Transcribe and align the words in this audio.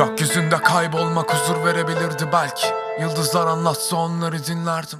Gökyüzünde 0.00 0.56
kaybolmak 0.56 1.34
huzur 1.34 1.64
verebilirdi 1.64 2.28
belki. 2.32 2.66
Yıldızlar 3.00 3.46
anlatsa 3.46 3.96
onları 3.96 4.44
dinlerdim. 4.44 4.98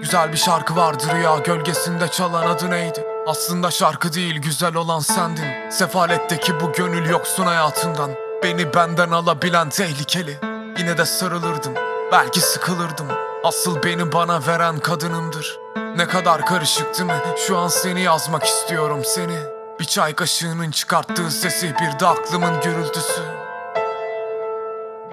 Güzel 0.00 0.32
bir 0.32 0.36
şarkı 0.36 0.76
vardı 0.76 1.04
rüya 1.14 1.38
gölgesinde 1.38 2.08
çalan 2.08 2.46
adı 2.46 2.70
neydi? 2.70 3.04
Aslında 3.26 3.70
şarkı 3.70 4.12
değil 4.12 4.38
güzel 4.38 4.74
olan 4.74 4.98
sendin. 4.98 5.70
Sefaletteki 5.70 6.60
bu 6.60 6.72
gönül 6.72 7.10
yoksun 7.10 7.46
hayatından. 7.46 8.10
Beni 8.42 8.74
benden 8.74 9.10
alabilen 9.10 9.70
tehlikeli. 9.70 10.38
Yine 10.78 10.98
de 10.98 11.04
sarılırdım 11.04 11.74
belki 12.12 12.40
sıkılırdım. 12.40 13.08
Asıl 13.44 13.82
beni 13.82 14.12
bana 14.12 14.46
veren 14.46 14.78
kadınımdır. 14.78 15.58
Ne 15.96 16.06
kadar 16.06 16.46
karışık 16.46 16.98
değil 16.98 17.10
mi? 17.10 17.22
Şu 17.46 17.58
an 17.58 17.68
seni 17.68 18.00
yazmak 18.00 18.44
istiyorum 18.44 19.02
seni. 19.04 19.38
Bir 19.80 19.84
çay 19.84 20.14
kaşığının 20.14 20.70
çıkarttığı 20.70 21.30
sesi 21.30 21.74
Bir 21.80 22.00
de 22.00 22.06
aklımın 22.06 22.60
gürültüsü 22.60 23.22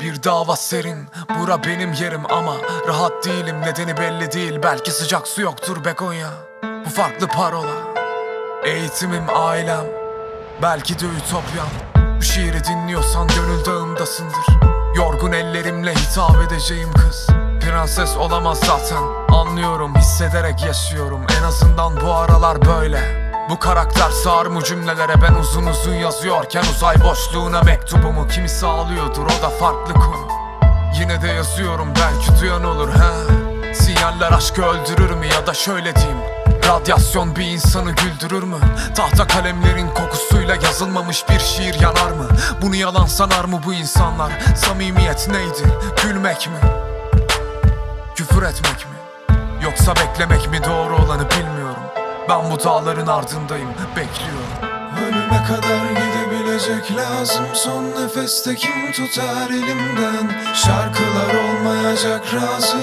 bir 0.04 0.24
dava 0.24 0.56
serin, 0.56 1.08
bura 1.40 1.64
benim 1.64 1.94
yerim 1.94 2.32
ama 2.32 2.54
Rahat 2.88 3.26
değilim. 3.26 3.62
Nedeni 3.62 3.98
belli 3.98 4.32
değil. 4.32 4.60
Belki 4.64 4.92
sıcak 4.92 5.28
su 5.28 5.42
yoktur 5.42 5.86
Begonya 5.86 6.30
Bu 6.86 6.90
farklı 6.90 7.28
parola. 7.28 7.72
Eğitimim 8.66 9.24
ailem. 9.36 9.86
Belki 10.62 11.00
de 11.00 11.06
ütopyam. 11.06 11.68
Bu 12.18 12.22
şiiri 12.22 12.64
dinliyorsan 12.64 13.28
gönül 13.28 13.66
dağımdasındır 13.66 14.46
Yorgun 14.96 15.32
ellerimle 15.32 15.94
hitap 15.96 16.36
edeceğim 16.48 16.90
kız. 16.94 17.28
Prenses 17.62 18.18
olamaz 18.18 18.60
zaten. 18.60 19.04
Anlıyorum 19.30 19.96
hissederek 19.96 20.66
yaşıyorum. 20.66 21.22
En 21.40 21.44
azından 21.44 22.02
bu 22.02 22.14
aralar 22.14 22.66
böyle 22.66 23.23
bu 23.54 23.60
karakter 23.60 24.10
sığar 24.10 24.46
mı 24.46 24.64
cümlelere 24.64 25.22
ben 25.22 25.34
uzun 25.34 25.66
uzun 25.66 25.94
yazıyorken 25.94 26.64
Uzay 26.76 27.04
boşluğuna 27.04 27.62
mektubumu 27.62 28.28
kimisi 28.28 28.66
ağlıyordur 28.66 29.26
o 29.26 29.44
da 29.44 29.50
farklı 29.50 29.94
konu 29.94 30.28
Yine 31.00 31.22
de 31.22 31.28
yazıyorum 31.28 31.94
belki 31.96 32.42
duyan 32.42 32.64
olur 32.64 32.90
he 32.90 33.74
Sinyaller 33.74 34.32
aşkı 34.32 34.66
öldürür 34.66 35.12
mü 35.12 35.26
ya 35.26 35.48
da 35.48 35.54
şöyle 35.54 35.96
diyeyim 35.96 36.18
Radyasyon 36.68 37.36
bir 37.36 37.46
insanı 37.46 37.92
güldürür 37.92 38.44
mü? 38.44 38.58
Tahta 38.96 39.28
kalemlerin 39.28 39.88
kokusuyla 39.88 40.56
yazılmamış 40.56 41.30
bir 41.30 41.40
şiir 41.40 41.74
yanar 41.82 42.12
mı? 42.12 42.28
Bunu 42.62 42.76
yalan 42.76 43.06
sanar 43.06 43.46
mı 43.46 43.62
bu 43.66 43.74
insanlar? 43.74 44.32
Samimiyet 44.56 45.28
neydi? 45.30 45.74
Gülmek 46.04 46.48
mi? 46.48 46.70
Küfür 48.16 48.44
etmek 48.44 48.86
mi? 48.86 48.96
Yoksa 49.64 49.96
beklemek 49.96 50.50
mi 50.50 50.64
doğru 50.64 50.96
olanı 50.96 51.30
bilmiyorum 51.30 51.73
Ben 52.30 52.52
bu 52.52 52.64
dağların 52.64 53.08
ardındayım 53.08 53.70
bekliyorum. 53.96 54.74
Ölüme 55.06 55.44
kadar 55.48 55.90
gidebilecek 55.90 56.98
lazım. 56.98 57.46
Son 57.54 57.84
nefeste 57.84 58.56
kim 58.56 58.92
tutar 58.92 59.50
elimden? 59.50 60.54
Şarkılar 60.54 61.34
olmayacak 61.44 62.34
razı. 62.34 62.78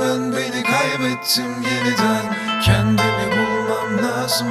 Ben 0.00 0.32
beni 0.32 0.62
kaybettim 0.62 1.62
yeniden. 1.62 2.36
Kendimi 2.64 3.32
bulmam 3.32 4.08
lazım. 4.08 4.48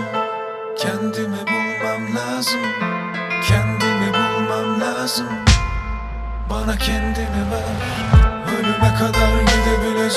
Kendimi 0.77 1.37
bulmam 1.47 2.15
lazım. 2.15 2.61
Kendimi 3.47 4.13
bulmam 4.13 4.81
lazım. 4.81 5.27
Bana 6.49 6.77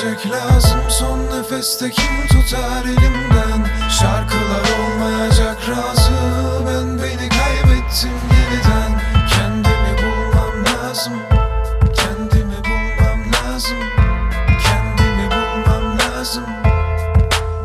gelecek 0.01 0.31
lazım 0.31 0.79
Son 0.89 1.19
nefeste 1.19 1.89
kim 1.89 2.27
tutar 2.27 2.85
elimden? 2.85 3.89
Şarkılar 3.89 4.65
olmayacak 4.79 5.57
razı 5.69 6.11
Ben 6.67 6.97
beni 6.99 7.29
kaybettim 7.29 8.11
yeniden. 8.31 9.01
Kendimi 9.29 9.97
bulmam 9.97 10.65
lazım 10.65 11.13
Kendimi 11.95 12.57
bulmam 12.65 13.19
lazım 13.33 13.77
Kendimi 14.63 15.31
bulmam 15.31 15.97
lazım. 15.99 16.45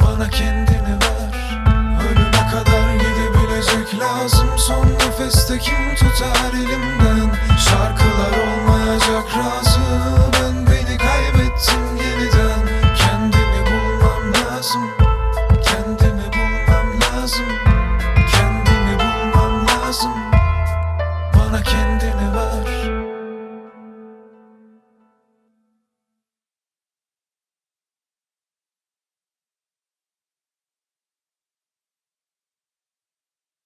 Bana 0.02 0.30
kendini 0.30 0.98
ver 1.02 1.60
Ölüme 2.10 2.50
kadar 2.52 2.94
gidebilecek 2.94 4.00
lazım. 4.00 4.48
Son 4.58 4.86
nefeste 4.86 5.58
kim 5.58 5.94
tutar 5.94 6.52
elimden? 6.54 7.09